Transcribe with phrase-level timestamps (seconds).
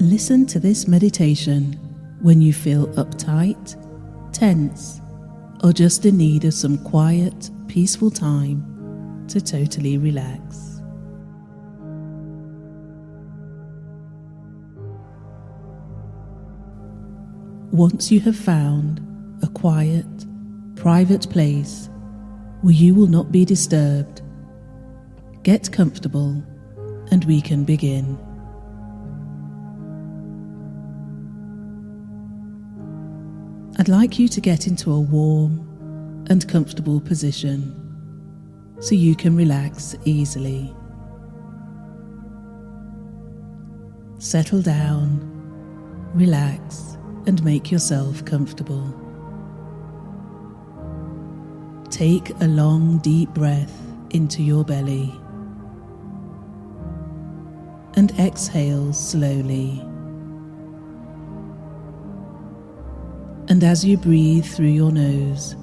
[0.00, 1.74] Listen to this meditation
[2.22, 3.76] when you feel uptight,
[4.32, 4.98] tense,
[5.62, 10.80] or just in need of some quiet, peaceful time to totally relax.
[17.70, 19.06] Once you have found
[19.42, 20.06] a quiet,
[20.76, 21.90] private place
[22.62, 24.22] where you will not be disturbed,
[25.42, 26.42] get comfortable
[27.10, 28.18] and we can begin.
[33.90, 35.66] Like you to get into a warm
[36.30, 37.74] and comfortable position
[38.78, 40.72] so you can relax easily.
[44.18, 45.18] Settle down,
[46.14, 48.94] relax, and make yourself comfortable.
[51.90, 53.76] Take a long, deep breath
[54.10, 55.12] into your belly
[57.94, 59.84] and exhale slowly.
[63.50, 65.56] And as you breathe through your nose,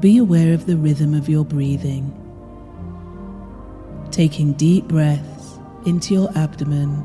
[0.00, 2.12] be aware of the rhythm of your breathing,
[4.10, 7.02] taking deep breaths into your abdomen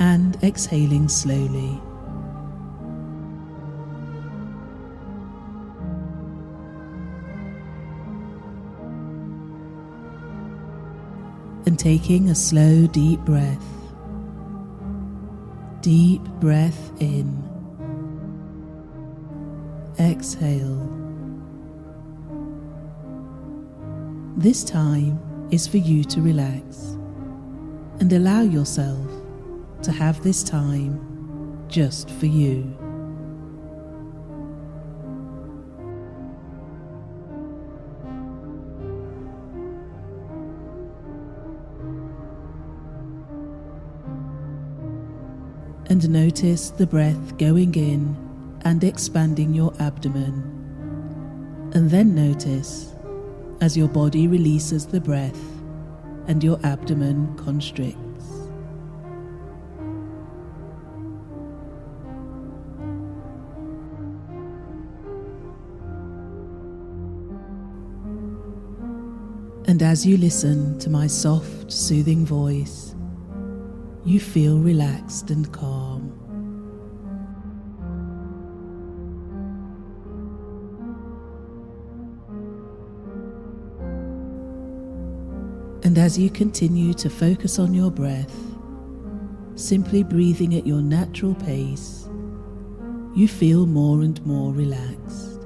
[0.00, 1.80] and exhaling slowly.
[11.64, 13.64] And taking a slow, deep breath.
[15.80, 17.51] Deep breath in.
[19.98, 20.88] Exhale.
[24.36, 26.96] This time is for you to relax
[28.00, 29.06] and allow yourself
[29.82, 32.76] to have this time just for you.
[45.88, 48.31] And notice the breath going in
[48.64, 50.42] and expanding your abdomen.
[51.74, 52.94] And then notice
[53.60, 55.40] as your body releases the breath
[56.26, 57.98] and your abdomen constricts.
[69.66, 72.94] And as you listen to my soft, soothing voice,
[74.04, 75.91] you feel relaxed and calm.
[85.92, 88.34] And as you continue to focus on your breath,
[89.56, 92.08] simply breathing at your natural pace,
[93.14, 95.42] you feel more and more relaxed.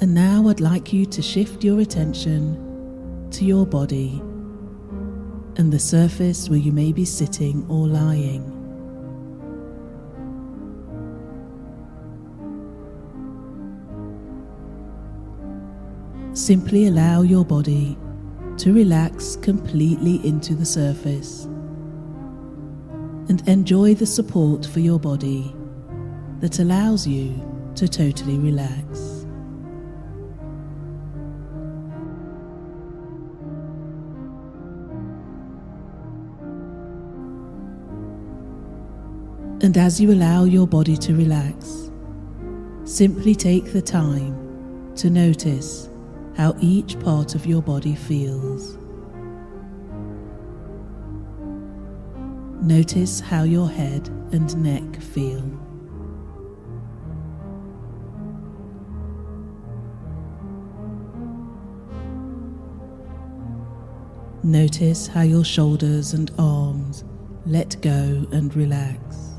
[0.00, 4.20] And now I'd like you to shift your attention to your body
[5.58, 8.61] and the surface where you may be sitting or lying.
[16.34, 17.98] Simply allow your body
[18.56, 21.44] to relax completely into the surface
[23.28, 25.54] and enjoy the support for your body
[26.40, 27.34] that allows you
[27.74, 29.26] to totally relax.
[39.62, 41.90] And as you allow your body to relax,
[42.84, 45.90] simply take the time to notice
[46.36, 48.78] how each part of your body feels.
[52.62, 55.42] Notice how your head and neck feel.
[64.44, 67.04] Notice how your shoulders and arms
[67.46, 69.31] let go and relax.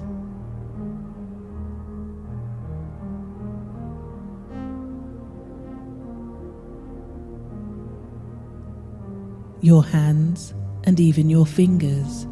[9.64, 12.28] Your hands, and even your fingers.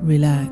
[0.00, 0.50] Relax.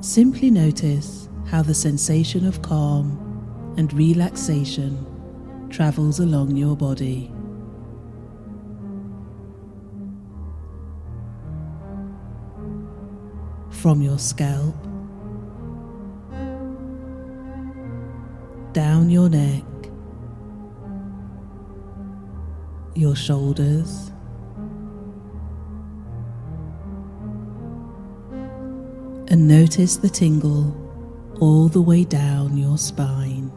[0.00, 5.06] Simply notice how the sensation of calm and relaxation
[5.68, 7.30] travels along your body.
[13.68, 14.74] From your scalp
[18.74, 19.62] down your neck,
[22.96, 24.10] your shoulders.
[29.28, 30.76] And notice the tingle
[31.40, 33.52] all the way down your spine.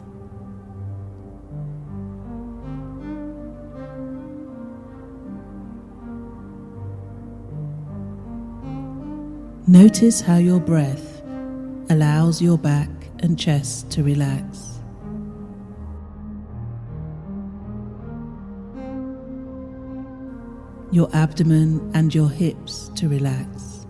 [9.66, 11.22] Notice how your breath
[11.90, 12.88] allows your back
[13.18, 14.77] and chest to relax.
[20.98, 23.86] Your abdomen and your hips to relax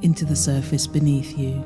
[0.00, 1.62] into the surface beneath you.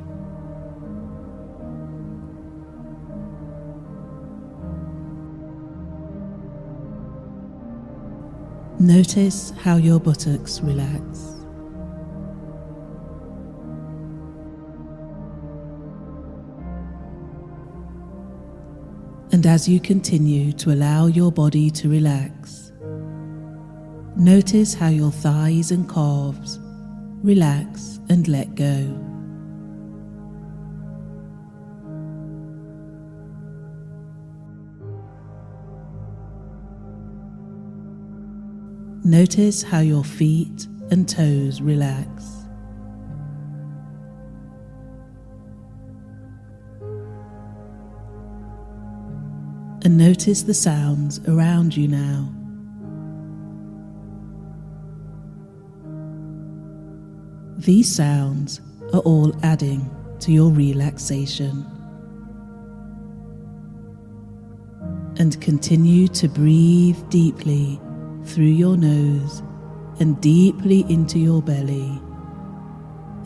[8.80, 11.36] Notice how your buttocks relax.
[19.30, 22.71] And as you continue to allow your body to relax,
[24.16, 26.58] notice how your thighs and calves
[27.22, 28.98] relax and let go.
[39.04, 42.42] Notice how your feet and toes relax.
[49.84, 52.41] and notice the sounds around you now.
[57.64, 58.60] These sounds
[58.92, 59.88] are all adding
[60.18, 61.64] to your relaxation.
[65.20, 67.80] And continue to breathe deeply
[68.24, 69.44] through your nose
[70.00, 72.00] and deeply into your belly,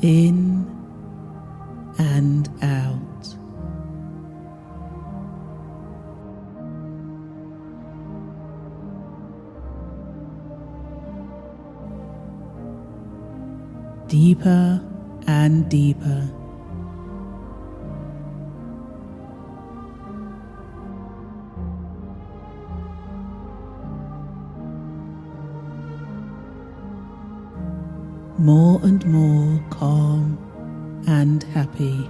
[0.03, 0.67] in
[1.99, 3.16] and out.
[14.09, 14.81] Deeper
[15.27, 16.31] and deeper.
[28.39, 30.39] More and more calm
[31.09, 32.09] and happy.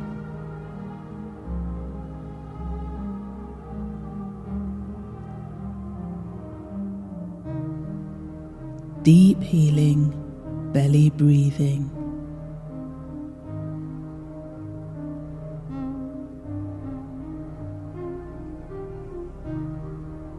[9.03, 10.26] Deep healing
[10.77, 11.91] belly breathing.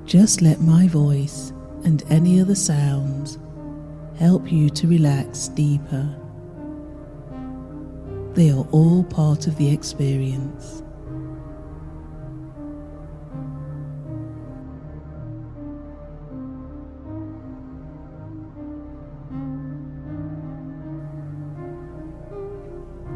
[0.06, 1.52] Just let my voice
[1.86, 3.40] and any other sounds
[4.20, 6.08] help you to relax deeper.
[8.36, 10.84] They are all part of the experience.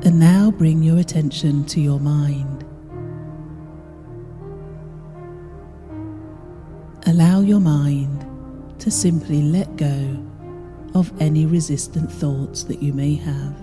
[0.04, 2.66] And now bring your attention to your mind.
[7.06, 8.26] Allow your mind
[8.80, 10.18] to simply let go
[10.96, 13.56] of any resistant thoughts that you may have.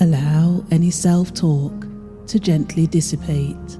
[0.00, 1.86] Allow any self talk
[2.28, 3.78] to gently dissipate.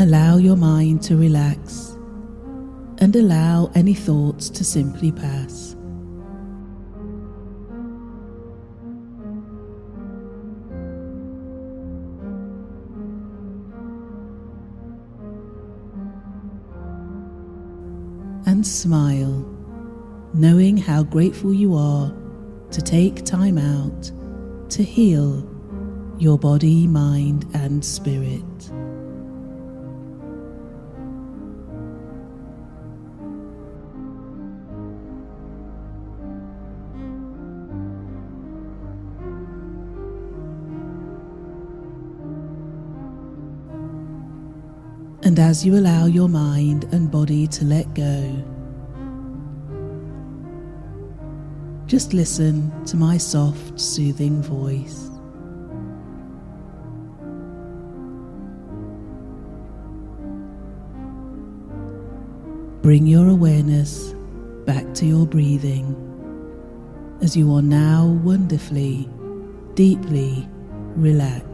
[0.00, 1.90] Allow your mind to relax
[3.00, 5.76] and allow any thoughts to simply pass.
[18.46, 19.46] And smile,
[20.32, 22.10] knowing how grateful you are
[22.70, 24.10] to take time out
[24.70, 25.46] to heal
[26.18, 28.40] your body, mind, and spirit.
[45.30, 48.44] And as you allow your mind and body to let go,
[51.86, 55.08] just listen to my soft, soothing voice.
[62.82, 64.12] Bring your awareness
[64.66, 65.94] back to your breathing
[67.22, 69.08] as you are now wonderfully,
[69.74, 70.48] deeply
[70.96, 71.49] relaxed.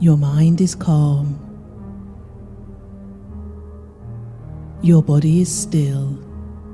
[0.00, 1.40] Your mind is calm.
[4.80, 6.16] Your body is still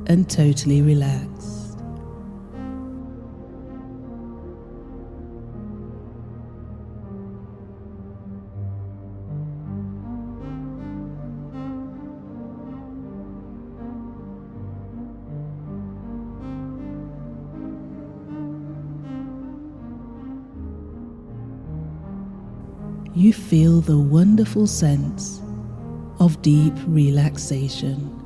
[0.07, 1.64] and totally relaxed.
[23.17, 25.41] You feel the wonderful sense
[26.19, 28.24] of deep relaxation.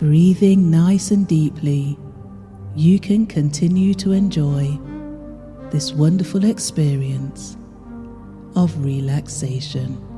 [0.00, 1.98] Breathing nice and deeply,
[2.74, 4.78] you can continue to enjoy
[5.70, 7.58] this wonderful experience
[8.56, 10.09] of relaxation.